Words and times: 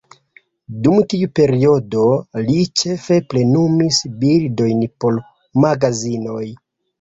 Dum 0.85 0.95
tiu 1.11 1.27
periodo, 1.39 2.05
li 2.47 2.55
ĉefe 2.81 3.19
plenumis 3.35 4.01
bildojn 4.25 4.83
por 5.05 5.21
magazinoj. 5.67 6.43